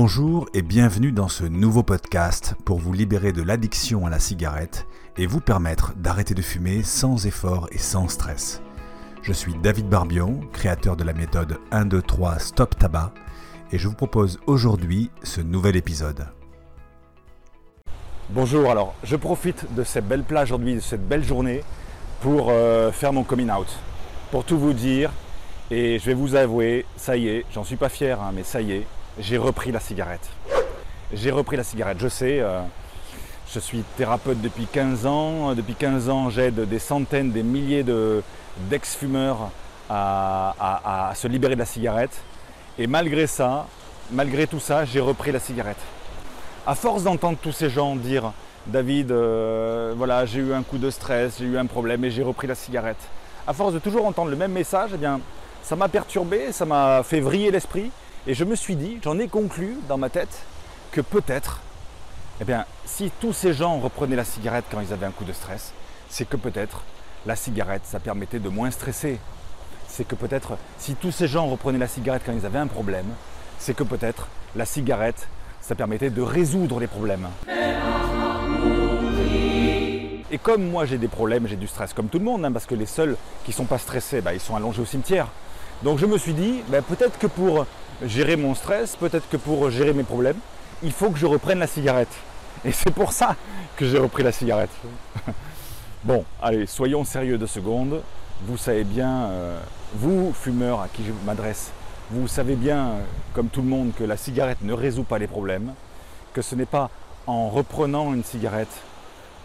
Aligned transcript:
Bonjour 0.00 0.46
et 0.54 0.62
bienvenue 0.62 1.10
dans 1.10 1.26
ce 1.26 1.42
nouveau 1.42 1.82
podcast 1.82 2.54
pour 2.64 2.78
vous 2.78 2.92
libérer 2.92 3.32
de 3.32 3.42
l'addiction 3.42 4.06
à 4.06 4.10
la 4.10 4.20
cigarette 4.20 4.86
et 5.16 5.26
vous 5.26 5.40
permettre 5.40 5.92
d'arrêter 5.96 6.34
de 6.34 6.40
fumer 6.40 6.84
sans 6.84 7.26
effort 7.26 7.68
et 7.72 7.78
sans 7.78 8.06
stress. 8.06 8.62
Je 9.22 9.32
suis 9.32 9.54
David 9.60 9.88
Barbion, 9.88 10.38
créateur 10.52 10.94
de 10.94 11.02
la 11.02 11.14
méthode 11.14 11.58
1, 11.72 11.86
2, 11.86 12.00
3 12.00 12.38
Stop 12.38 12.78
Tabac 12.78 13.12
et 13.72 13.78
je 13.78 13.88
vous 13.88 13.96
propose 13.96 14.38
aujourd'hui 14.46 15.10
ce 15.24 15.40
nouvel 15.40 15.74
épisode. 15.74 16.28
Bonjour, 18.30 18.70
alors 18.70 18.94
je 19.02 19.16
profite 19.16 19.74
de 19.74 19.82
cette 19.82 20.06
belle 20.06 20.22
plage 20.22 20.52
aujourd'hui, 20.52 20.76
de 20.76 20.80
cette 20.80 21.08
belle 21.08 21.24
journée 21.24 21.64
pour 22.20 22.50
euh, 22.50 22.92
faire 22.92 23.12
mon 23.12 23.24
coming 23.24 23.50
out. 23.50 23.76
Pour 24.30 24.44
tout 24.44 24.60
vous 24.60 24.74
dire, 24.74 25.10
et 25.72 25.98
je 25.98 26.04
vais 26.04 26.14
vous 26.14 26.36
avouer, 26.36 26.86
ça 26.96 27.16
y 27.16 27.26
est, 27.26 27.44
j'en 27.52 27.64
suis 27.64 27.74
pas 27.74 27.88
fier, 27.88 28.22
hein, 28.22 28.30
mais 28.32 28.44
ça 28.44 28.60
y 28.60 28.70
est, 28.70 28.86
j'ai 29.18 29.36
repris 29.36 29.72
la 29.72 29.80
cigarette. 29.80 30.28
J'ai 31.12 31.30
repris 31.30 31.56
la 31.56 31.64
cigarette. 31.64 31.98
Je 32.00 32.08
sais, 32.08 32.40
euh, 32.40 32.60
je 33.52 33.58
suis 33.58 33.82
thérapeute 33.96 34.40
depuis 34.40 34.66
15 34.66 35.06
ans. 35.06 35.54
Depuis 35.54 35.74
15 35.74 36.08
ans, 36.08 36.30
j'aide 36.30 36.68
des 36.68 36.78
centaines, 36.78 37.32
des 37.32 37.42
milliers 37.42 37.84
d'ex-fumeurs 38.68 39.50
à, 39.90 41.12
se 41.14 41.26
libérer 41.26 41.54
de 41.54 41.60
la 41.60 41.66
cigarette. 41.66 42.20
Et 42.78 42.86
malgré 42.86 43.26
ça, 43.26 43.66
malgré 44.12 44.46
tout 44.46 44.60
ça, 44.60 44.84
j'ai 44.84 45.00
repris 45.00 45.32
la 45.32 45.40
cigarette. 45.40 45.80
À 46.66 46.74
force 46.74 47.02
d'entendre 47.02 47.38
tous 47.40 47.52
ces 47.52 47.70
gens 47.70 47.96
dire 47.96 48.32
David, 48.66 49.10
euh, 49.10 49.94
voilà, 49.96 50.26
j'ai 50.26 50.40
eu 50.40 50.52
un 50.52 50.62
coup 50.62 50.76
de 50.76 50.90
stress, 50.90 51.36
j'ai 51.38 51.46
eu 51.46 51.56
un 51.56 51.64
problème 51.66 52.04
et 52.04 52.10
j'ai 52.10 52.22
repris 52.22 52.46
la 52.46 52.54
cigarette. 52.54 53.00
À 53.46 53.54
force 53.54 53.72
de 53.72 53.78
toujours 53.78 54.04
entendre 54.04 54.30
le 54.30 54.36
même 54.36 54.52
message, 54.52 54.90
eh 54.92 54.98
bien, 54.98 55.20
ça 55.62 55.74
m'a 55.74 55.88
perturbé, 55.88 56.52
ça 56.52 56.66
m'a 56.66 57.02
fait 57.02 57.20
vriller 57.20 57.50
l'esprit. 57.50 57.90
Et 58.30 58.34
je 58.34 58.44
me 58.44 58.54
suis 58.54 58.76
dit, 58.76 58.98
j'en 59.02 59.18
ai 59.18 59.26
conclu 59.26 59.78
dans 59.88 59.96
ma 59.96 60.10
tête 60.10 60.42
que 60.92 61.00
peut-être, 61.00 61.62
eh 62.42 62.44
bien, 62.44 62.66
si 62.84 63.10
tous 63.22 63.32
ces 63.32 63.54
gens 63.54 63.78
reprenaient 63.78 64.16
la 64.16 64.24
cigarette 64.26 64.66
quand 64.70 64.80
ils 64.80 64.92
avaient 64.92 65.06
un 65.06 65.12
coup 65.12 65.24
de 65.24 65.32
stress, 65.32 65.72
c'est 66.10 66.28
que 66.28 66.36
peut-être 66.36 66.82
la 67.24 67.36
cigarette, 67.36 67.80
ça 67.84 68.00
permettait 68.00 68.38
de 68.38 68.50
moins 68.50 68.70
stresser. 68.70 69.18
C'est 69.86 70.06
que 70.06 70.14
peut-être 70.14 70.58
si 70.76 70.94
tous 70.94 71.10
ces 71.10 71.26
gens 71.26 71.46
reprenaient 71.46 71.78
la 71.78 71.88
cigarette 71.88 72.20
quand 72.26 72.34
ils 72.34 72.44
avaient 72.44 72.58
un 72.58 72.66
problème, 72.66 73.06
c'est 73.58 73.72
que 73.72 73.82
peut-être 73.82 74.28
la 74.56 74.66
cigarette, 74.66 75.26
ça 75.62 75.74
permettait 75.74 76.10
de 76.10 76.20
résoudre 76.20 76.80
les 76.80 76.86
problèmes. 76.86 77.28
Et 80.30 80.36
comme 80.36 80.68
moi 80.68 80.84
j'ai 80.84 80.98
des 80.98 81.08
problèmes, 81.08 81.46
j'ai 81.46 81.56
du 81.56 81.66
stress 81.66 81.94
comme 81.94 82.08
tout 82.08 82.18
le 82.18 82.26
monde, 82.26 82.44
hein, 82.44 82.52
parce 82.52 82.66
que 82.66 82.74
les 82.74 82.84
seuls 82.84 83.16
qui 83.46 83.52
ne 83.52 83.56
sont 83.56 83.64
pas 83.64 83.78
stressés, 83.78 84.20
bah, 84.20 84.34
ils 84.34 84.40
sont 84.40 84.54
allongés 84.54 84.82
au 84.82 84.84
cimetière. 84.84 85.28
Donc 85.82 85.98
je 85.98 86.04
me 86.04 86.18
suis 86.18 86.34
dit, 86.34 86.62
bah, 86.68 86.82
peut-être 86.82 87.18
que 87.18 87.26
pour 87.26 87.64
gérer 88.04 88.36
mon 88.36 88.54
stress, 88.54 88.96
peut-être 88.96 89.28
que 89.28 89.36
pour 89.36 89.70
gérer 89.70 89.92
mes 89.92 90.04
problèmes, 90.04 90.38
il 90.82 90.92
faut 90.92 91.10
que 91.10 91.18
je 91.18 91.26
reprenne 91.26 91.58
la 91.58 91.66
cigarette. 91.66 92.12
Et 92.64 92.72
c'est 92.72 92.92
pour 92.92 93.12
ça 93.12 93.36
que 93.76 93.86
j'ai 93.86 93.98
repris 93.98 94.22
la 94.22 94.32
cigarette. 94.32 94.70
bon, 96.04 96.24
allez, 96.42 96.66
soyons 96.66 97.04
sérieux 97.04 97.38
deux 97.38 97.46
secondes. 97.46 98.02
Vous 98.42 98.56
savez 98.56 98.84
bien, 98.84 99.24
euh, 99.24 99.60
vous, 99.94 100.32
fumeurs 100.32 100.80
à 100.80 100.88
qui 100.88 101.04
je 101.04 101.12
m'adresse, 101.26 101.70
vous 102.10 102.28
savez 102.28 102.54
bien, 102.54 102.86
euh, 102.86 103.02
comme 103.34 103.48
tout 103.48 103.62
le 103.62 103.68
monde, 103.68 103.92
que 103.96 104.04
la 104.04 104.16
cigarette 104.16 104.62
ne 104.62 104.72
résout 104.72 105.02
pas 105.02 105.18
les 105.18 105.26
problèmes, 105.26 105.74
que 106.32 106.40
ce 106.40 106.54
n'est 106.54 106.66
pas 106.66 106.90
en 107.26 107.50
reprenant 107.50 108.14
une 108.14 108.24
cigarette 108.24 108.82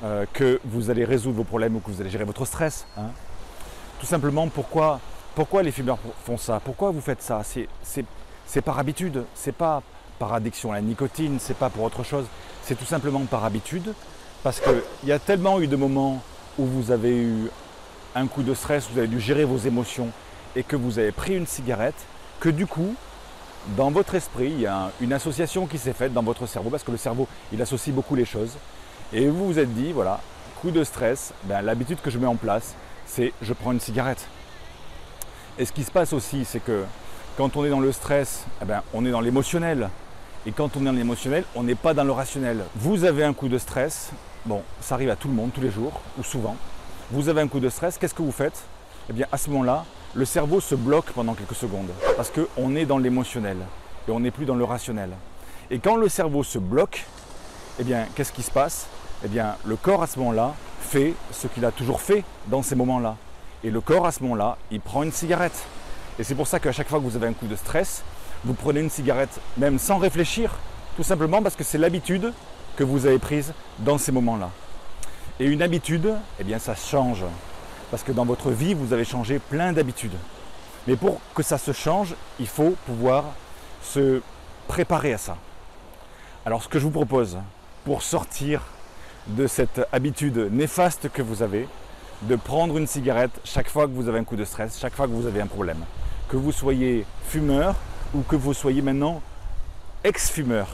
euh, 0.03 0.25
que 0.31 0.59
vous 0.63 0.89
allez 0.89 1.05
résoudre 1.05 1.38
vos 1.38 1.43
problèmes 1.43 1.75
ou 1.75 1.79
que 1.79 1.91
vous 1.91 2.01
allez 2.01 2.09
gérer 2.09 2.23
votre 2.23 2.45
stress. 2.45 2.85
Hein. 2.97 3.07
Tout 3.99 4.05
simplement, 4.05 4.47
pourquoi, 4.47 4.99
pourquoi 5.35 5.63
les 5.63 5.71
fumeurs 5.71 5.97
font 6.25 6.38
ça? 6.38 6.61
Pourquoi 6.63 6.91
vous 6.91 7.01
faites 7.01 7.21
ça? 7.21 7.41
Par 8.63 8.80
habitude, 8.80 9.23
c'est 9.36 9.55
pas 9.55 9.81
par 10.19 10.34
addiction 10.34 10.72
à 10.72 10.75
la 10.75 10.81
nicotine, 10.81 11.38
c'est 11.40 11.57
pas 11.57 11.69
pour 11.69 11.84
autre 11.84 12.03
chose, 12.03 12.25
c'est 12.63 12.75
tout 12.75 12.85
simplement 12.85 13.22
par 13.22 13.44
habitude, 13.45 13.94
parce 14.44 14.59
qu'il 14.59 15.09
y 15.09 15.12
a 15.12 15.19
tellement 15.19 15.59
eu 15.59 15.67
de 15.67 15.75
moments 15.75 16.22
où 16.57 16.66
vous 16.66 16.91
avez 16.91 17.16
eu 17.16 17.50
un 18.16 18.28
coup 18.28 18.44
de 18.44 18.53
stress, 18.53 18.88
vous 18.91 19.00
avez 19.00 19.07
dû 19.07 19.19
gérer 19.19 19.44
vos 19.44 19.57
émotions 19.57 20.09
et 20.56 20.63
que 20.63 20.75
vous 20.75 21.00
avez 21.00 21.12
pris 21.12 21.35
une 21.35 21.47
cigarette, 21.47 21.95
que 22.40 22.50
du 22.50 22.67
coup, 22.67 22.95
dans 23.75 23.91
votre 23.91 24.16
esprit, 24.16 24.51
il 24.51 24.62
y 24.62 24.67
a 24.67 24.91
une 25.01 25.13
association 25.13 25.66
qui 25.66 25.78
s'est 25.78 25.94
faite 25.94 26.13
dans 26.13 26.23
votre 26.23 26.46
cerveau, 26.46 26.69
parce 26.69 26.84
que 26.84 26.91
le 26.91 26.97
cerveau, 26.97 27.28
il 27.51 27.62
associe 27.62 27.96
beaucoup 27.96 28.16
les 28.16 28.25
choses, 28.25 28.51
et 29.12 29.28
vous 29.28 29.47
vous 29.47 29.59
êtes 29.59 29.73
dit, 29.73 29.91
voilà, 29.94 30.19
coup 30.62 30.72
de 30.72 30.84
stress, 30.84 31.34
ben, 31.46 31.62
l'habitude 31.62 32.00
que 32.01 32.09
je 32.09 32.19
mets 32.19 32.28
en 32.28 32.35
place, 32.35 32.75
c'est 33.06 33.34
je 33.41 33.53
prends 33.53 33.72
une 33.72 33.79
cigarette. 33.79 34.28
Et 35.57 35.66
ce 35.66 35.72
qui 35.72 35.84
se 35.84 35.91
passe 35.91 36.13
aussi, 36.13 36.46
c'est 36.46 36.63
que 36.63 36.84
quand 37.38 37.57
on 37.57 37.66
est 37.66 37.69
dans 37.69 37.79
le 37.79 37.91
stress, 37.91 38.45
eh 38.61 38.66
ben, 38.66 38.81
on 38.94 39.05
est 39.05 39.11
dans 39.11 39.21
l'émotionnel. 39.21 39.89
Et 40.45 40.51
quand 40.51 40.75
on 40.75 40.81
est 40.81 40.85
dans 40.85 40.91
l'émotionnel, 40.91 41.45
on 41.55 41.63
n'est 41.63 41.75
pas 41.75 41.94
dans 41.94 42.03
le 42.03 42.11
rationnel. 42.11 42.63
Vous 42.75 43.05
avez 43.05 43.23
un 43.23 43.33
coup 43.33 43.47
de 43.47 43.57
stress, 43.57 44.11
bon, 44.45 44.61
ça 44.81 44.95
arrive 44.95 45.09
à 45.09 45.16
tout 45.16 45.27
le 45.27 45.33
monde, 45.33 45.51
tous 45.53 45.61
les 45.61 45.72
jours, 45.72 46.01
ou 46.19 46.23
souvent. 46.23 46.55
Vous 47.11 47.29
avez 47.29 47.41
un 47.41 47.47
coup 47.47 47.59
de 47.59 47.69
stress, 47.69 47.97
qu'est-ce 47.97 48.13
que 48.13 48.22
vous 48.22 48.31
faites? 48.31 48.63
Eh 49.09 49.13
bien, 49.13 49.25
à 49.31 49.38
ce 49.38 49.49
moment-là, 49.49 49.85
le 50.13 50.25
cerveau 50.25 50.59
se 50.59 50.75
bloque 50.75 51.11
pendant 51.11 51.33
quelques 51.33 51.55
secondes. 51.55 51.89
Parce 52.16 52.31
qu'on 52.31 52.75
est 52.75 52.85
dans 52.85 52.97
l'émotionnel 52.97 53.57
et 54.07 54.11
on 54.11 54.19
n'est 54.19 54.31
plus 54.31 54.45
dans 54.45 54.55
le 54.55 54.63
rationnel. 54.63 55.09
Et 55.72 55.79
quand 55.79 55.95
le 55.95 56.09
cerveau 56.09 56.43
se 56.43 56.59
bloque, 56.59 57.05
eh 57.79 57.83
bien, 57.83 58.05
qu'est-ce 58.16 58.31
qui 58.31 58.43
se 58.43 58.51
passe? 58.51 58.85
Eh 59.25 59.27
bien, 59.27 59.55
le 59.66 59.75
corps 59.75 60.03
à 60.03 60.07
ce 60.07 60.19
moment-là 60.19 60.53
fait 60.81 61.16
ce 61.31 61.47
qu'il 61.47 61.66
a 61.66 61.72
toujours 61.72 62.01
fait 62.01 62.23
dans 62.47 62.61
ces 62.61 62.75
moments-là. 62.75 63.16
Et 63.63 63.72
le 63.72 63.81
corps 63.81 64.05
à 64.05 64.11
ce 64.11 64.22
moment-là, 64.23 64.57
il 64.69 64.81
prend 64.81 65.01
une 65.01 65.11
cigarette. 65.11 65.66
Et 66.19 66.24
c'est 66.24 66.35
pour 66.35 66.47
ça 66.47 66.59
qu'à 66.59 66.72
chaque 66.72 66.90
fois 66.90 67.00
que 67.00 67.03
vous 67.03 67.16
avez 67.16 67.28
un 67.28 67.34
coup 67.34 67.47
de 67.47 67.56
stress, 67.56 68.03
vous 68.46 68.53
prenez 68.53 68.81
une 68.81 68.90
cigarette, 68.90 69.40
même 69.57 69.79
sans 69.79 69.97
réfléchir, 69.97 70.51
tout 70.96 71.03
simplement 71.03 71.41
parce 71.41 71.56
que 71.56 71.63
c'est 71.63 71.78
l'habitude 71.78 72.34
que 72.75 72.84
vous 72.84 73.06
avez 73.06 73.19
prise 73.19 73.53
dans 73.79 73.97
ces 73.97 74.12
moments-là. 74.12 74.50
Et 75.40 75.46
une 75.46 75.62
habitude, 75.62 76.13
eh 76.40 76.44
bien 76.44 76.59
ça 76.59 76.75
change. 76.75 77.23
Parce 77.90 78.03
que 78.03 78.12
dans 78.12 78.25
votre 78.25 78.52
vie, 78.52 78.73
vous 78.73 78.94
avez 78.94 79.06
changé 79.06 79.40
plein 79.40 79.73
d'habitudes. 79.73 80.16
Mais 80.88 80.96
pour 80.96 81.19
que 81.34 81.44
ça 81.44 81.57
se 81.57 81.72
change, 81.72 82.16
il 82.40 82.47
faut 82.47 82.75
pouvoir 82.85 83.25
se 83.81 84.22
préparer 84.68 85.13
à 85.13 85.18
ça. 85.18 85.38
Alors 86.46 86.62
ce 86.62 86.68
que 86.68 86.78
je 86.78 86.84
vous 86.84 86.91
propose 86.91 87.38
pour 87.85 88.03
sortir 88.03 88.62
de 89.28 89.47
cette 89.47 89.81
habitude 89.91 90.38
néfaste 90.52 91.09
que 91.09 91.22
vous 91.22 91.41
avez, 91.41 91.68
de 92.28 92.35
prendre 92.35 92.78
une 92.78 92.88
cigarette 92.88 93.39
chaque 93.44 93.69
fois 93.69 93.88
que 93.88 93.94
vous 93.94 94.07
avez 94.07 94.19
un 94.19 94.23
coup 94.23 94.35
de 94.35 94.45
stress, 94.45 94.79
chaque 94.79 94.95
fois 94.95 95.07
que 95.07 95.13
vous 95.13 95.25
avez 95.25 95.41
un 95.41 95.47
problème 95.47 95.84
que 96.34 96.38
vous 96.38 96.51
soyez 96.51 97.06
fumeur 97.28 97.75
ou 98.16 98.22
que 98.22 98.35
vous 98.35 98.56
soyez 98.56 98.81
maintenant 98.81 99.22
ex-fumeur 100.03 100.67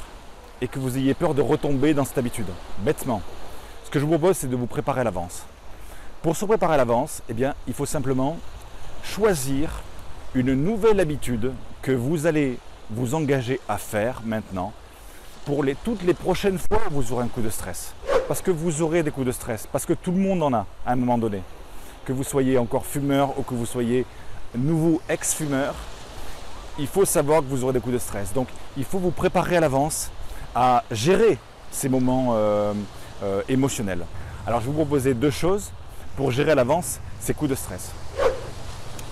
et 0.62 0.70
que 0.70 0.80
vous 0.80 0.98
ayez 0.98 1.14
peur 1.14 1.34
de 1.34 1.42
retomber 1.42 1.94
dans 1.94 2.06
cette 2.06 2.18
habitude, 2.18 2.48
bêtement. 2.80 3.22
Ce 3.84 3.90
que 3.90 4.00
je 4.00 4.06
vous 4.06 4.12
propose, 4.12 4.38
c'est 4.38 4.48
de 4.48 4.56
vous 4.56 4.68
préparer 4.68 5.02
à 5.02 5.04
l'avance. 5.04 5.44
Pour 6.22 6.38
se 6.38 6.46
préparer 6.46 6.76
à 6.76 6.78
l'avance, 6.78 7.22
eh 7.28 7.34
bien, 7.34 7.56
il 7.68 7.74
faut 7.74 7.86
simplement 7.86 8.38
choisir 9.04 9.82
une 10.34 10.54
nouvelle 10.54 11.02
habitude 11.02 11.52
que 11.82 11.92
vous 11.92 12.26
allez 12.26 12.58
vous 12.90 13.14
engager 13.14 13.60
à 13.68 13.78
faire 13.78 14.22
maintenant 14.24 14.72
pour 15.44 15.66
toutes 15.84 16.04
les 16.04 16.14
prochaines 16.14 16.58
fois 16.58 16.80
où 16.90 17.02
vous 17.02 17.12
aurez 17.12 17.26
un 17.26 17.30
coup 17.30 17.42
de 17.42 17.50
stress. 17.50 17.94
Parce 18.30 18.44
que 18.44 18.52
vous 18.52 18.84
aurez 18.84 19.02
des 19.02 19.10
coups 19.10 19.26
de 19.26 19.32
stress, 19.32 19.68
parce 19.72 19.88
que 19.88 19.94
tout 19.94 20.12
le 20.12 20.20
monde 20.20 20.44
en 20.44 20.54
a 20.54 20.68
à 20.86 20.92
un 20.92 20.96
moment 20.96 21.18
donné. 21.18 21.42
Que 22.06 22.14
vous 22.14 22.24
soyez 22.24 22.60
encore 22.60 22.86
fumeur 22.86 23.34
ou 23.40 23.42
que 23.42 23.56
vous 23.56 23.66
soyez 23.66 24.06
nouveau 24.56 25.02
ex-fumeur, 25.10 25.74
il 26.78 26.86
faut 26.86 27.06
savoir 27.06 27.42
que 27.42 27.48
vous 27.48 27.64
aurez 27.64 27.74
des 27.74 27.80
coups 27.80 27.96
de 27.96 28.00
stress. 28.00 28.32
Donc 28.32 28.48
il 28.78 28.84
faut 28.84 29.00
vous 29.00 29.10
préparer 29.10 29.58
à 29.58 29.62
l'avance 29.62 30.12
à 30.54 30.84
gérer 30.92 31.40
ces 31.72 31.90
moments 31.90 32.34
euh, 32.34 32.74
euh, 33.24 33.42
émotionnels. 33.50 34.06
Alors 34.46 34.60
je 34.60 34.68
vais 34.68 34.74
vous 34.74 34.86
proposer 34.86 35.16
deux 35.16 35.32
choses 35.32 35.72
pour 36.16 36.30
gérer 36.30 36.52
à 36.52 36.56
l'avance 36.56 37.00
ces 37.20 37.34
coups 37.34 37.50
de 37.50 37.56
stress. 37.56 37.94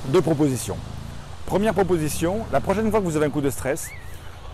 Deux 0.10 0.22
propositions. 0.22 0.78
Première 1.48 1.74
proposition, 1.74 2.46
la 2.52 2.62
prochaine 2.62 2.92
fois 2.92 3.00
que 3.00 3.06
vous 3.06 3.16
avez 3.16 3.26
un 3.26 3.32
coup 3.32 3.42
de 3.42 3.50
stress, 3.50 3.90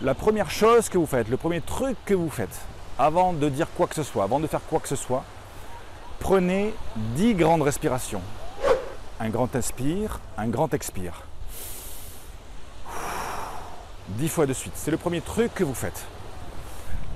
la 0.00 0.14
première 0.14 0.50
chose 0.50 0.88
que 0.88 0.96
vous 0.96 1.04
faites, 1.04 1.28
le 1.28 1.36
premier 1.36 1.60
truc 1.60 1.98
que 2.06 2.14
vous 2.14 2.30
faites, 2.30 2.58
avant 2.98 3.32
de 3.32 3.48
dire 3.48 3.68
quoi 3.76 3.86
que 3.86 3.94
ce 3.94 4.02
soit, 4.02 4.24
avant 4.24 4.40
de 4.40 4.46
faire 4.46 4.60
quoi 4.68 4.80
que 4.80 4.88
ce 4.88 4.96
soit, 4.96 5.24
prenez 6.20 6.74
10 7.16 7.34
grandes 7.34 7.62
respirations 7.62 8.22
un 9.20 9.28
grand 9.28 9.54
inspire, 9.56 10.20
un 10.36 10.48
grand 10.48 10.74
expire. 10.74 11.22
Dix 14.08 14.28
fois 14.28 14.46
de 14.46 14.52
suite. 14.52 14.74
C'est 14.76 14.90
le 14.90 14.96
premier 14.96 15.20
truc 15.20 15.54
que 15.54 15.64
vous 15.64 15.74
faites. 15.74 16.04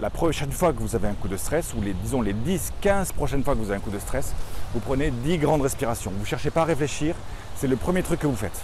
La 0.01 0.11
prochaine 0.11 0.53
fois 0.53 0.73
que 0.73 0.79
vous 0.79 0.95
avez 0.95 1.09
un 1.09 1.15
coup 1.15 1.29
de 1.29 1.37
stress, 1.37 1.75
ou 1.75 1.83
les, 1.83 1.93
disons 1.93 2.23
les 2.23 2.33
10, 2.33 2.73
15 2.81 3.13
prochaines 3.13 3.43
fois 3.43 3.55
que 3.55 3.59
vous 3.59 3.71
avez 3.71 3.77
un 3.77 3.81
coup 3.81 3.91
de 3.91 3.99
stress, 3.99 4.33
vous 4.73 4.81
prenez 4.81 5.11
10 5.11 5.39
grandes 5.39 5.63
respirations. 5.63 6.13
Vous 6.13 6.21
ne 6.21 6.25
cherchez 6.25 6.51
pas 6.51 6.63
à 6.63 6.65
réfléchir, 6.65 7.15
c'est 7.57 7.67
le 7.67 7.77
premier 7.77 8.03
truc 8.03 8.21
que 8.21 8.27
vous 8.27 8.37
faites. 8.37 8.61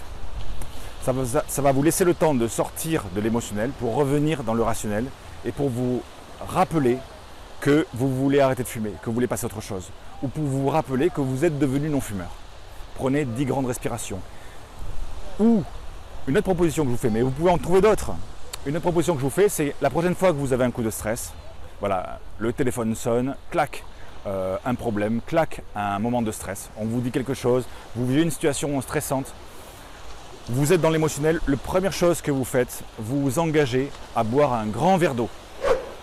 Ça 1.02 1.12
va, 1.12 1.42
ça 1.46 1.62
va 1.62 1.72
vous 1.72 1.82
laisser 1.82 2.04
le 2.04 2.14
temps 2.14 2.34
de 2.34 2.46
sortir 2.48 3.04
de 3.14 3.20
l'émotionnel 3.20 3.70
pour 3.78 3.94
revenir 3.94 4.44
dans 4.44 4.54
le 4.54 4.62
rationnel 4.62 5.06
et 5.44 5.52
pour 5.52 5.68
vous 5.68 6.02
rappeler 6.40 6.98
que 7.60 7.86
vous 7.94 8.14
voulez 8.14 8.40
arrêter 8.40 8.62
de 8.62 8.68
fumer, 8.68 8.92
que 9.02 9.06
vous 9.06 9.12
voulez 9.12 9.26
passer 9.26 9.44
à 9.44 9.46
autre 9.46 9.62
chose, 9.62 9.90
ou 10.22 10.28
pour 10.28 10.44
vous 10.44 10.68
rappeler 10.68 11.10
que 11.10 11.20
vous 11.20 11.44
êtes 11.44 11.58
devenu 11.58 11.88
non-fumeur 11.88 12.30
prenez 12.94 13.24
10 13.24 13.44
grandes 13.44 13.66
respirations. 13.66 14.20
Ou 15.38 15.62
une 16.26 16.36
autre 16.38 16.44
proposition 16.44 16.84
que 16.84 16.90
je 16.90 16.94
vous 16.94 17.00
fais, 17.00 17.10
mais 17.10 17.22
vous 17.22 17.30
pouvez 17.30 17.50
en 17.50 17.58
trouver 17.58 17.80
d'autres. 17.80 18.12
Une 18.66 18.76
autre 18.76 18.82
proposition 18.82 19.14
que 19.14 19.20
je 19.20 19.24
vous 19.24 19.30
fais, 19.30 19.48
c'est 19.48 19.74
la 19.82 19.90
prochaine 19.90 20.14
fois 20.14 20.30
que 20.30 20.36
vous 20.36 20.52
avez 20.52 20.64
un 20.64 20.70
coup 20.70 20.82
de 20.82 20.90
stress, 20.90 21.32
voilà, 21.80 22.18
le 22.38 22.52
téléphone 22.52 22.94
sonne, 22.94 23.34
clac, 23.50 23.84
euh, 24.26 24.56
un 24.64 24.74
problème, 24.74 25.20
clac, 25.26 25.62
un 25.76 25.98
moment 25.98 26.22
de 26.22 26.32
stress. 26.32 26.70
On 26.78 26.86
vous 26.86 27.00
dit 27.00 27.10
quelque 27.10 27.34
chose, 27.34 27.66
vous 27.94 28.06
vivez 28.06 28.22
une 28.22 28.30
situation 28.30 28.80
stressante, 28.80 29.34
vous 30.48 30.72
êtes 30.72 30.80
dans 30.80 30.90
l'émotionnel, 30.90 31.40
la 31.46 31.56
première 31.56 31.92
chose 31.92 32.22
que 32.22 32.30
vous 32.30 32.44
faites, 32.44 32.84
vous 32.98 33.22
vous 33.22 33.38
engagez 33.38 33.90
à 34.16 34.24
boire 34.24 34.54
un 34.54 34.66
grand 34.66 34.96
verre 34.96 35.14
d'eau. 35.14 35.28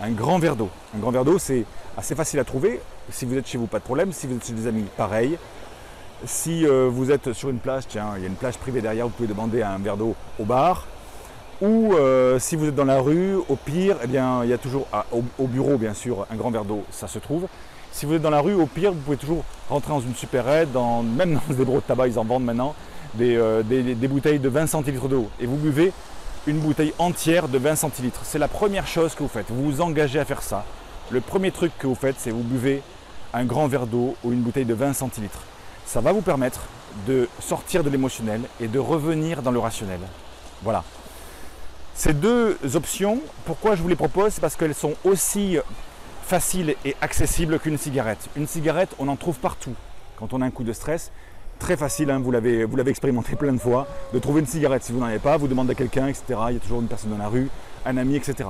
Un 0.01 0.11
grand 0.11 0.39
verre 0.39 0.55
d'eau. 0.55 0.69
Un 0.95 0.99
grand 0.99 1.11
verre 1.11 1.25
d'eau, 1.25 1.37
c'est 1.37 1.63
assez 1.95 2.15
facile 2.15 2.39
à 2.39 2.43
trouver. 2.43 2.81
Si 3.11 3.25
vous 3.25 3.37
êtes 3.37 3.47
chez 3.47 3.57
vous, 3.57 3.67
pas 3.67 3.79
de 3.79 3.83
problème. 3.83 4.11
Si 4.11 4.25
vous 4.25 4.35
êtes 4.35 4.45
chez 4.45 4.53
des 4.53 4.65
amis, 4.65 4.85
pareil. 4.97 5.37
Si 6.25 6.65
euh, 6.65 6.89
vous 6.91 7.11
êtes 7.11 7.33
sur 7.33 7.49
une 7.49 7.59
plage, 7.59 7.83
tiens, 7.87 8.13
il 8.17 8.23
y 8.23 8.25
a 8.25 8.27
une 8.27 8.35
plage 8.35 8.57
privée 8.57 8.81
derrière, 8.81 9.05
vous 9.05 9.11
pouvez 9.11 9.27
demander 9.27 9.61
un 9.61 9.77
verre 9.77 9.97
d'eau 9.97 10.15
au 10.39 10.45
bar. 10.45 10.87
Ou 11.61 11.93
euh, 11.93 12.39
si 12.39 12.55
vous 12.55 12.67
êtes 12.67 12.75
dans 12.75 12.85
la 12.85 12.99
rue, 12.99 13.35
au 13.47 13.55
pire, 13.55 13.97
eh 14.03 14.07
bien, 14.07 14.43
il 14.43 14.49
y 14.49 14.53
a 14.53 14.57
toujours, 14.57 14.87
ah, 14.91 15.05
au, 15.11 15.47
bureau 15.47 15.77
bien 15.77 15.93
sûr, 15.93 16.25
un 16.31 16.35
grand 16.35 16.49
verre 16.49 16.65
d'eau, 16.65 16.83
ça 16.89 17.07
se 17.07 17.19
trouve. 17.19 17.47
Si 17.91 18.05
vous 18.07 18.15
êtes 18.15 18.21
dans 18.21 18.31
la 18.31 18.41
rue, 18.41 18.55
au 18.55 18.65
pire, 18.65 18.91
vous 18.91 18.99
pouvez 18.99 19.17
toujours 19.17 19.43
rentrer 19.69 19.91
dans 19.91 19.99
une 19.99 20.15
supérette, 20.15 20.71
dans, 20.71 21.03
même 21.03 21.33
dans 21.47 21.53
des 21.53 21.65
bureaux 21.65 21.79
de 21.79 21.85
tabac, 21.85 22.07
ils 22.07 22.17
en 22.17 22.23
vendent 22.23 22.45
maintenant, 22.45 22.73
euh, 23.19 23.61
des, 23.63 24.07
bouteilles 24.07 24.39
de 24.39 24.49
20 24.49 24.67
centilitres 24.67 25.07
d'eau. 25.07 25.27
Et 25.39 25.45
vous 25.45 25.57
buvez 25.57 25.91
une 26.47 26.59
bouteille 26.59 26.93
entière 26.97 27.47
de 27.47 27.57
20 27.57 27.75
centilitres. 27.75 28.21
C'est 28.23 28.39
la 28.39 28.47
première 28.47 28.87
chose 28.87 29.13
que 29.13 29.23
vous 29.23 29.29
faites. 29.29 29.47
Vous 29.49 29.63
vous 29.63 29.81
engagez 29.81 30.19
à 30.19 30.25
faire 30.25 30.41
ça. 30.41 30.65
Le 31.11 31.21
premier 31.21 31.51
truc 31.51 31.71
que 31.77 31.87
vous 31.87 31.95
faites, 31.95 32.15
c'est 32.17 32.31
vous 32.31 32.41
buvez 32.41 32.81
un 33.33 33.45
grand 33.45 33.67
verre 33.67 33.85
d'eau 33.85 34.15
ou 34.23 34.31
une 34.31 34.41
bouteille 34.41 34.65
de 34.65 34.73
20 34.73 34.93
centilitres. 34.93 35.41
Ça 35.85 36.01
va 36.01 36.11
vous 36.11 36.21
permettre 36.21 36.61
de 37.07 37.29
sortir 37.39 37.83
de 37.83 37.89
l'émotionnel 37.89 38.41
et 38.59 38.67
de 38.67 38.79
revenir 38.79 39.41
dans 39.41 39.51
le 39.51 39.59
rationnel. 39.59 39.99
Voilà. 40.63 40.83
Ces 41.93 42.13
deux 42.13 42.57
options, 42.73 43.19
pourquoi 43.45 43.75
je 43.75 43.81
vous 43.81 43.87
les 43.87 43.95
propose? 43.95 44.33
C'est 44.33 44.41
parce 44.41 44.55
qu'elles 44.55 44.75
sont 44.75 44.95
aussi 45.03 45.57
faciles 46.23 46.75
et 46.85 46.95
accessibles 47.01 47.59
qu'une 47.59 47.77
cigarette. 47.77 48.29
Une 48.35 48.47
cigarette, 48.47 48.95
on 48.97 49.07
en 49.09 49.15
trouve 49.15 49.37
partout. 49.37 49.75
Quand 50.17 50.33
on 50.33 50.41
a 50.41 50.45
un 50.45 50.51
coup 50.51 50.63
de 50.63 50.73
stress, 50.73 51.11
très 51.61 51.77
facile, 51.77 52.09
hein, 52.09 52.19
vous 52.19 52.31
l'avez 52.31 52.89
expérimenté 52.89 53.35
plein 53.35 53.53
de 53.53 53.59
fois, 53.59 53.87
de 54.13 54.19
trouver 54.19 54.41
une 54.41 54.47
cigarette. 54.47 54.83
Si 54.83 54.91
vous 54.91 54.99
n'en 54.99 55.05
avez 55.05 55.19
pas, 55.19 55.37
vous 55.37 55.47
demandez 55.47 55.71
à 55.71 55.75
quelqu'un, 55.75 56.07
etc. 56.07 56.23
Il 56.49 56.53
y 56.55 56.57
a 56.57 56.59
toujours 56.59 56.81
une 56.81 56.87
personne 56.87 57.11
dans 57.11 57.17
la 57.17 57.27
rue, 57.27 57.49
un 57.85 57.97
ami, 57.97 58.15
etc. 58.15 58.49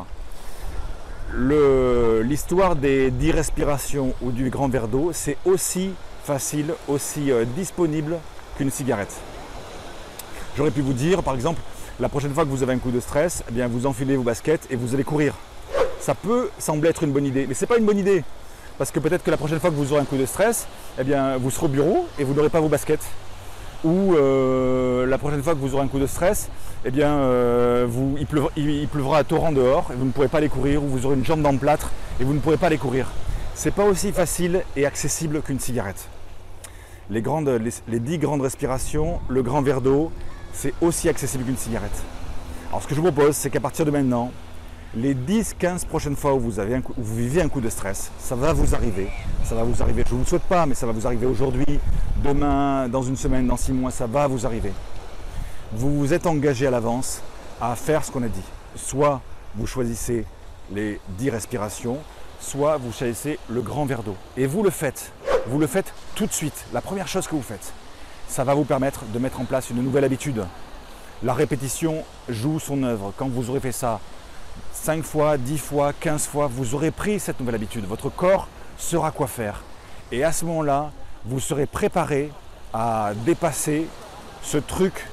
L'histoire 1.33 2.75
des 2.75 3.11
10 3.11 3.31
respirations 3.31 4.13
ou 4.21 4.31
du 4.31 4.49
grand 4.49 4.69
verre 4.69 4.87
d'eau, 4.87 5.11
c'est 5.13 5.37
aussi 5.45 5.91
facile, 6.23 6.73
aussi 6.87 7.31
euh, 7.31 7.45
disponible 7.45 8.17
qu'une 8.57 8.71
cigarette. 8.71 9.15
J'aurais 10.55 10.71
pu 10.71 10.81
vous 10.81 10.93
dire, 10.93 11.21
par 11.21 11.35
exemple, 11.35 11.61
la 11.99 12.09
prochaine 12.09 12.33
fois 12.33 12.45
que 12.45 12.49
vous 12.49 12.63
avez 12.63 12.73
un 12.73 12.79
coup 12.79 12.91
de 12.91 12.99
stress, 12.99 13.43
eh 13.49 13.51
bien 13.51 13.67
vous 13.67 13.85
enfilez 13.85 14.15
vos 14.15 14.23
baskets 14.23 14.67
et 14.69 14.75
vous 14.75 14.93
allez 14.93 15.03
courir. 15.03 15.35
Ça 15.99 16.15
peut 16.15 16.49
sembler 16.59 16.89
être 16.89 17.03
une 17.03 17.11
bonne 17.11 17.25
idée, 17.25 17.45
mais 17.47 17.53
ce 17.53 17.61
n'est 17.61 17.67
pas 17.67 17.77
une 17.77 17.85
bonne 17.85 17.99
idée. 17.99 18.23
Parce 18.77 18.91
que 18.91 18.99
peut-être 18.99 19.23
que 19.23 19.31
la 19.31 19.37
prochaine 19.37 19.59
fois 19.59 19.69
que 19.69 19.75
vous 19.75 19.91
aurez 19.93 20.01
un 20.01 20.05
coup 20.05 20.17
de 20.17 20.25
stress, 20.25 20.67
eh 20.99 21.03
bien 21.03 21.37
vous 21.37 21.51
serez 21.51 21.65
au 21.65 21.69
bureau 21.69 22.07
et 22.17 22.23
vous 22.23 22.33
n'aurez 22.33 22.49
pas 22.49 22.59
vos 22.59 22.69
baskets. 22.69 23.05
Ou 23.83 24.13
euh, 24.13 25.07
la 25.07 25.17
prochaine 25.17 25.41
fois 25.41 25.53
que 25.53 25.59
vous 25.59 25.73
aurez 25.73 25.83
un 25.83 25.87
coup 25.87 25.99
de 25.99 26.07
stress, 26.07 26.49
eh 26.85 26.91
bien 26.91 27.09
euh, 27.09 27.87
il, 28.55 28.87
pleuvra, 28.87 29.17
à 29.17 29.23
torrent 29.23 29.51
dehors 29.51 29.89
et 29.91 29.95
vous 29.95 30.05
ne 30.05 30.11
pourrez 30.11 30.27
pas 30.27 30.37
aller 30.37 30.49
courir, 30.49 30.83
ou 30.83 30.87
vous 30.87 31.05
aurez 31.05 31.15
une 31.15 31.25
jambe 31.25 31.41
dans 31.41 31.51
le 31.51 31.57
plâtre 31.57 31.91
et 32.19 32.23
vous 32.23 32.33
ne 32.33 32.39
pourrez 32.39 32.57
pas 32.57 32.67
aller 32.67 32.77
courir. 32.77 33.07
Ce 33.55 33.65
n'est 33.65 33.71
pas 33.71 33.85
aussi 33.85 34.11
facile 34.11 34.63
et 34.75 34.85
accessible 34.85 35.41
qu'une 35.41 35.59
cigarette. 35.59 36.07
Les, 37.09 37.21
grandes, 37.21 37.49
les, 37.49 37.71
les 37.87 37.99
10 37.99 38.19
grandes 38.19 38.41
respirations, 38.41 39.19
le 39.29 39.43
grand 39.43 39.61
verre 39.61 39.81
d'eau, 39.81 40.11
c'est 40.53 40.73
aussi 40.81 41.09
accessible 41.09 41.43
qu'une 41.43 41.57
cigarette. 41.57 42.03
Alors 42.69 42.83
ce 42.83 42.87
que 42.87 42.95
je 42.95 43.01
vous 43.01 43.11
propose, 43.11 43.35
c'est 43.35 43.49
qu'à 43.49 43.59
partir 43.59 43.85
de 43.85 43.91
maintenant, 43.91 44.31
les 44.95 45.15
10-15 45.15 45.85
prochaines 45.85 46.15
fois 46.15 46.33
où 46.33 46.39
vous, 46.39 46.59
avez 46.59 46.75
un 46.75 46.81
vous 46.97 47.15
vivez 47.15 47.41
un 47.41 47.49
coup 47.49 47.61
de 47.61 47.69
stress, 47.69 48.11
ça 48.19 48.35
va 48.35 48.53
vous 48.53 48.75
arriver. 48.75 49.07
Ça 49.43 49.55
va 49.55 49.63
vous 49.63 49.81
arriver, 49.81 50.03
je 50.05 50.11
ne 50.11 50.17
vous 50.17 50.23
le 50.23 50.27
souhaite 50.27 50.43
pas, 50.43 50.65
mais 50.65 50.75
ça 50.75 50.85
va 50.85 50.91
vous 50.91 51.07
arriver 51.07 51.25
aujourd'hui, 51.25 51.79
demain, 52.23 52.87
dans 52.89 53.01
une 53.01 53.17
semaine, 53.17 53.47
dans 53.47 53.57
six 53.57 53.71
mois, 53.71 53.91
ça 53.91 54.07
va 54.07 54.27
vous 54.27 54.45
arriver. 54.45 54.71
Vous 55.73 55.97
vous 55.97 56.13
êtes 56.13 56.27
engagé 56.27 56.67
à 56.67 56.71
l'avance 56.71 57.21
à 57.59 57.75
faire 57.75 58.03
ce 58.03 58.11
qu'on 58.11 58.23
a 58.23 58.27
dit. 58.27 58.43
Soit 58.75 59.21
vous 59.55 59.67
choisissez 59.67 60.25
les 60.73 60.99
10 61.17 61.29
respirations, 61.29 61.97
soit 62.39 62.77
vous 62.77 62.91
choisissez 62.91 63.39
le 63.49 63.61
grand 63.61 63.85
verre 63.85 64.03
d'eau. 64.03 64.15
Et 64.37 64.45
vous 64.45 64.63
le 64.63 64.69
faites. 64.69 65.11
Vous 65.47 65.59
le 65.59 65.67
faites 65.67 65.93
tout 66.15 66.25
de 66.25 66.33
suite. 66.33 66.65
La 66.73 66.81
première 66.81 67.07
chose 67.07 67.27
que 67.27 67.35
vous 67.35 67.41
faites 67.41 67.73
ça 68.31 68.45
va 68.45 68.53
vous 68.53 68.63
permettre 68.63 69.03
de 69.13 69.19
mettre 69.19 69.41
en 69.41 69.43
place 69.43 69.69
une 69.71 69.83
nouvelle 69.83 70.05
habitude. 70.05 70.45
La 71.21 71.33
répétition 71.33 72.05
joue 72.29 72.59
son 72.59 72.81
œuvre. 72.83 73.11
Quand 73.17 73.27
vous 73.27 73.49
aurez 73.49 73.59
fait 73.59 73.73
ça 73.73 73.99
5 74.83 75.03
fois, 75.03 75.37
10 75.37 75.59
fois, 75.59 75.93
15 75.93 76.25
fois, 76.25 76.47
vous 76.47 76.73
aurez 76.73 76.89
pris 76.89 77.19
cette 77.19 77.39
nouvelle 77.39 77.53
habitude. 77.53 77.85
Votre 77.85 78.09
corps 78.09 78.47
saura 78.79 79.11
quoi 79.11 79.27
faire. 79.27 79.61
Et 80.11 80.23
à 80.23 80.31
ce 80.31 80.43
moment-là, 80.45 80.89
vous 81.23 81.39
serez 81.39 81.67
préparé 81.67 82.31
à 82.73 83.11
dépasser 83.23 83.85
ce 84.41 84.57
truc, 84.57 85.05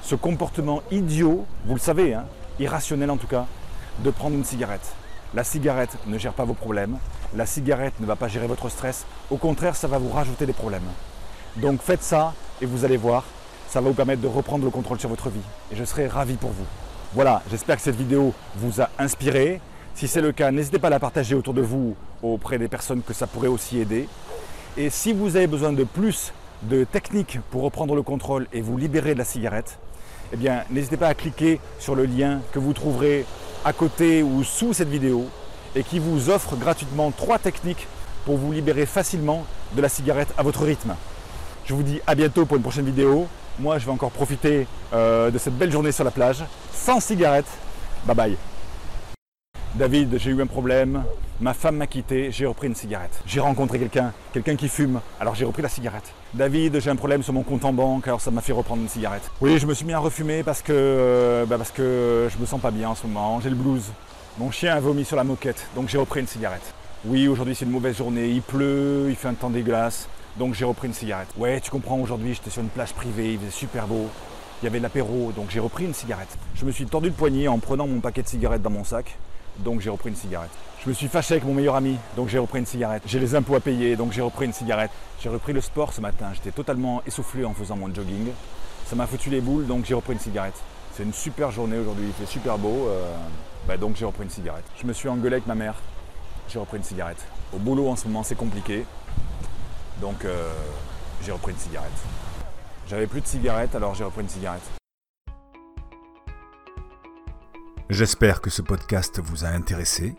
ce 0.00 0.14
comportement 0.14 0.80
idiot, 0.92 1.44
vous 1.64 1.74
le 1.74 1.80
savez, 1.80 2.14
hein, 2.14 2.26
irrationnel 2.60 3.10
en 3.10 3.16
tout 3.16 3.26
cas, 3.26 3.46
de 3.98 4.10
prendre 4.10 4.36
une 4.36 4.44
cigarette. 4.44 4.94
La 5.34 5.42
cigarette 5.42 5.98
ne 6.06 6.18
gère 6.18 6.32
pas 6.32 6.44
vos 6.44 6.54
problèmes, 6.54 6.96
la 7.34 7.46
cigarette 7.46 7.94
ne 7.98 8.06
va 8.06 8.14
pas 8.14 8.28
gérer 8.28 8.46
votre 8.46 8.68
stress, 8.68 9.06
au 9.32 9.38
contraire, 9.38 9.74
ça 9.74 9.88
va 9.88 9.98
vous 9.98 10.10
rajouter 10.10 10.46
des 10.46 10.52
problèmes. 10.52 10.86
Donc 11.56 11.82
faites 11.82 12.04
ça 12.04 12.32
et 12.62 12.66
vous 12.66 12.84
allez 12.84 12.96
voir, 12.96 13.24
ça 13.68 13.80
va 13.80 13.88
vous 13.88 13.94
permettre 13.94 14.22
de 14.22 14.28
reprendre 14.28 14.64
le 14.64 14.70
contrôle 14.70 15.00
sur 15.00 15.08
votre 15.08 15.30
vie. 15.30 15.40
Et 15.72 15.74
je 15.74 15.82
serai 15.82 16.06
ravi 16.06 16.34
pour 16.34 16.50
vous. 16.50 16.85
Voilà, 17.16 17.40
j'espère 17.50 17.76
que 17.76 17.82
cette 17.82 17.96
vidéo 17.96 18.34
vous 18.56 18.82
a 18.82 18.90
inspiré. 18.98 19.58
Si 19.94 20.06
c'est 20.06 20.20
le 20.20 20.32
cas, 20.32 20.50
n'hésitez 20.50 20.78
pas 20.78 20.88
à 20.88 20.90
la 20.90 21.00
partager 21.00 21.34
autour 21.34 21.54
de 21.54 21.62
vous 21.62 21.96
auprès 22.22 22.58
des 22.58 22.68
personnes 22.68 23.00
que 23.00 23.14
ça 23.14 23.26
pourrait 23.26 23.48
aussi 23.48 23.78
aider. 23.78 24.06
Et 24.76 24.90
si 24.90 25.14
vous 25.14 25.34
avez 25.34 25.46
besoin 25.46 25.72
de 25.72 25.84
plus 25.84 26.34
de 26.64 26.84
techniques 26.84 27.38
pour 27.50 27.62
reprendre 27.62 27.94
le 27.94 28.02
contrôle 28.02 28.46
et 28.52 28.60
vous 28.60 28.76
libérer 28.76 29.14
de 29.14 29.18
la 29.18 29.24
cigarette, 29.24 29.78
eh 30.30 30.36
bien 30.36 30.64
n'hésitez 30.70 30.98
pas 30.98 31.08
à 31.08 31.14
cliquer 31.14 31.58
sur 31.78 31.94
le 31.94 32.04
lien 32.04 32.40
que 32.52 32.58
vous 32.58 32.74
trouverez 32.74 33.24
à 33.64 33.72
côté 33.72 34.22
ou 34.22 34.44
sous 34.44 34.74
cette 34.74 34.90
vidéo 34.90 35.24
et 35.74 35.84
qui 35.84 35.98
vous 35.98 36.28
offre 36.28 36.54
gratuitement 36.54 37.12
trois 37.12 37.38
techniques 37.38 37.86
pour 38.26 38.36
vous 38.36 38.52
libérer 38.52 38.84
facilement 38.84 39.46
de 39.74 39.80
la 39.80 39.88
cigarette 39.88 40.34
à 40.36 40.42
votre 40.42 40.64
rythme. 40.64 40.94
Je 41.64 41.72
vous 41.72 41.82
dis 41.82 41.98
à 42.06 42.14
bientôt 42.14 42.44
pour 42.44 42.58
une 42.58 42.62
prochaine 42.62 42.84
vidéo. 42.84 43.26
Moi, 43.58 43.78
je 43.78 43.86
vais 43.86 43.92
encore 43.92 44.10
profiter 44.10 44.66
euh, 44.92 45.30
de 45.30 45.38
cette 45.38 45.56
belle 45.56 45.72
journée 45.72 45.92
sur 45.92 46.04
la 46.04 46.10
plage, 46.10 46.44
sans 46.74 47.00
cigarette. 47.00 47.46
Bye 48.04 48.14
bye. 48.14 48.36
David, 49.74 50.18
j'ai 50.18 50.30
eu 50.30 50.42
un 50.42 50.46
problème. 50.46 51.04
Ma 51.40 51.54
femme 51.54 51.76
m'a 51.76 51.86
quitté, 51.86 52.30
j'ai 52.32 52.44
repris 52.46 52.66
une 52.66 52.74
cigarette. 52.74 53.18
J'ai 53.26 53.40
rencontré 53.40 53.78
quelqu'un, 53.78 54.12
quelqu'un 54.32 54.56
qui 54.56 54.68
fume, 54.68 55.00
alors 55.20 55.34
j'ai 55.34 55.44
repris 55.44 55.62
la 55.62 55.68
cigarette. 55.68 56.12
David, 56.34 56.80
j'ai 56.80 56.90
un 56.90 56.96
problème 56.96 57.22
sur 57.22 57.32
mon 57.32 57.42
compte 57.42 57.64
en 57.64 57.72
banque, 57.72 58.08
alors 58.08 58.22
ça 58.22 58.30
m'a 58.30 58.40
fait 58.40 58.52
reprendre 58.52 58.82
une 58.82 58.88
cigarette. 58.88 59.30
Oui, 59.42 59.58
je 59.58 59.66
me 59.66 59.74
suis 59.74 59.84
mis 59.84 59.92
à 59.92 59.98
refumer 59.98 60.42
parce 60.42 60.62
que, 60.62 60.72
euh, 60.72 61.46
bah 61.46 61.58
parce 61.58 61.70
que 61.70 62.28
je 62.30 62.38
me 62.38 62.46
sens 62.46 62.60
pas 62.60 62.70
bien 62.70 62.90
en 62.90 62.94
ce 62.94 63.06
moment, 63.06 63.40
j'ai 63.40 63.50
le 63.50 63.56
blues. 63.56 63.84
Mon 64.38 64.50
chien 64.50 64.74
a 64.74 64.80
vomi 64.80 65.04
sur 65.04 65.16
la 65.16 65.24
moquette, 65.24 65.66
donc 65.74 65.88
j'ai 65.88 65.98
repris 65.98 66.20
une 66.20 66.26
cigarette. 66.26 66.74
Oui, 67.04 67.28
aujourd'hui 67.28 67.54
c'est 67.54 67.66
une 67.66 67.70
mauvaise 67.70 67.96
journée, 67.96 68.28
il 68.28 68.42
pleut, 68.42 69.06
il 69.08 69.16
fait 69.16 69.28
un 69.28 69.34
temps 69.34 69.50
dégueulasse. 69.50 70.08
Donc 70.38 70.52
j'ai 70.52 70.66
repris 70.66 70.88
une 70.88 70.94
cigarette. 70.94 71.28
Ouais, 71.38 71.60
tu 71.60 71.70
comprends, 71.70 71.98
aujourd'hui 71.98 72.34
j'étais 72.34 72.50
sur 72.50 72.62
une 72.62 72.68
plage 72.68 72.92
privée, 72.92 73.32
il 73.32 73.38
faisait 73.38 73.50
super 73.50 73.86
beau. 73.86 74.06
Il 74.60 74.64
y 74.64 74.68
avait 74.68 74.78
de 74.78 74.82
l'apéro, 74.82 75.32
donc 75.32 75.50
j'ai 75.50 75.60
repris 75.60 75.84
une 75.84 75.94
cigarette. 75.94 76.36
Je 76.54 76.64
me 76.66 76.70
suis 76.70 76.84
tordu 76.84 77.08
le 77.08 77.14
poignet 77.14 77.48
en 77.48 77.58
prenant 77.58 77.86
mon 77.86 78.00
paquet 78.00 78.22
de 78.22 78.28
cigarettes 78.28 78.62
dans 78.62 78.70
mon 78.70 78.84
sac, 78.84 79.16
donc 79.58 79.80
j'ai 79.80 79.88
repris 79.88 80.10
une 80.10 80.16
cigarette. 80.16 80.50
Je 80.82 80.90
me 80.90 80.94
suis 80.94 81.08
fâché 81.08 81.34
avec 81.34 81.44
mon 81.44 81.54
meilleur 81.54 81.74
ami, 81.74 81.96
donc 82.16 82.28
j'ai 82.28 82.38
repris 82.38 82.58
une 82.58 82.66
cigarette. 82.66 83.02
J'ai 83.06 83.18
les 83.18 83.34
impôts 83.34 83.54
à 83.54 83.60
payer, 83.60 83.96
donc 83.96 84.12
j'ai 84.12 84.20
repris 84.20 84.44
une 84.44 84.52
cigarette. 84.52 84.90
J'ai 85.22 85.30
repris 85.30 85.54
le 85.54 85.62
sport 85.62 85.92
ce 85.94 86.02
matin, 86.02 86.26
j'étais 86.34 86.52
totalement 86.52 87.02
essoufflé 87.06 87.44
en 87.46 87.54
faisant 87.54 87.76
mon 87.76 87.92
jogging. 87.94 88.28
Ça 88.86 88.94
m'a 88.94 89.06
foutu 89.06 89.30
les 89.30 89.40
boules, 89.40 89.66
donc 89.66 89.86
j'ai 89.86 89.94
repris 89.94 90.12
une 90.12 90.20
cigarette. 90.20 90.60
C'est 90.94 91.02
une 91.02 91.14
super 91.14 91.50
journée 91.50 91.78
aujourd'hui, 91.78 92.06
il 92.08 92.12
fait 92.12 92.30
super 92.30 92.58
beau, 92.58 92.88
euh, 92.88 93.14
bah, 93.66 93.76
donc 93.78 93.96
j'ai 93.96 94.04
repris 94.04 94.24
une 94.24 94.30
cigarette. 94.30 94.64
Je 94.80 94.86
me 94.86 94.92
suis 94.92 95.08
engueulé 95.08 95.36
avec 95.36 95.46
ma 95.46 95.54
mère, 95.54 95.76
j'ai 96.48 96.58
repris 96.58 96.76
une 96.76 96.84
cigarette. 96.84 97.24
Au 97.54 97.58
boulot 97.58 97.88
en 97.88 97.96
ce 97.96 98.06
moment 98.06 98.22
c'est 98.22 98.34
compliqué, 98.34 98.84
donc 100.00 100.24
euh, 100.24 100.52
j'ai 101.24 101.32
repris 101.32 101.52
une 101.52 101.58
cigarette. 101.58 101.90
J'avais 102.88 103.06
plus 103.06 103.20
de 103.20 103.26
cigarette, 103.26 103.74
alors 103.74 103.94
j'ai 103.94 104.04
repris 104.04 104.22
une 104.22 104.28
cigarette. 104.28 104.62
J'espère 107.88 108.40
que 108.40 108.50
ce 108.50 108.62
podcast 108.62 109.20
vous 109.22 109.44
a 109.44 109.48
intéressé. 109.48 110.14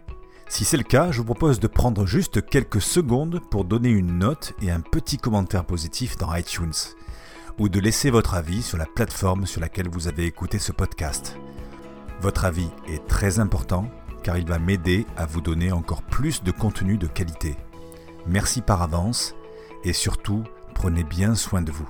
Si 0.50 0.64
c'est 0.64 0.78
le 0.78 0.84
cas, 0.84 1.12
je 1.12 1.18
vous 1.18 1.26
propose 1.26 1.60
de 1.60 1.68
prendre 1.68 2.06
juste 2.06 2.46
quelques 2.46 2.82
secondes 2.82 3.42
pour 3.52 3.66
donner 3.66 3.90
une 3.90 4.20
note 4.20 4.54
et 4.62 4.72
un 4.72 4.80
petit 4.80 5.18
commentaire 5.18 5.66
positif 5.66 6.16
dans 6.16 6.34
iTunes, 6.34 6.72
ou 7.60 7.68
de 7.68 7.80
laisser 7.82 8.10
votre 8.10 8.36
avis 8.36 8.62
sur 8.62 8.78
la 8.78 8.86
plateforme 8.86 9.46
sur 9.46 9.60
laquelle 9.60 9.90
vous 9.90 10.08
avez 10.08 10.26
écouté 10.26 10.60
ce 10.60 10.72
podcast. 10.72 11.36
Votre 12.22 12.46
avis 12.46 12.70
est 12.88 13.06
très 13.08 13.40
important 13.40 13.90
car 14.24 14.38
il 14.38 14.48
va 14.48 14.60
m'aider 14.60 15.06
à 15.16 15.26
vous 15.26 15.42
donner 15.42 15.72
encore 15.72 16.02
plus 16.02 16.44
de 16.44 16.52
contenu 16.52 16.98
de 16.98 17.08
qualité. 17.08 17.56
Merci 18.26 18.62
par 18.62 18.82
avance 18.82 19.36
et 19.84 19.94
surtout, 19.94 20.44
prenez 20.74 21.04
bien 21.04 21.36
soin 21.36 21.62
de 21.62 21.72
vous. 21.72 21.90